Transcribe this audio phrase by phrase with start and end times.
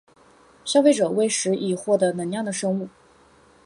[0.65, 2.89] 消费者为食以获得能量的生物。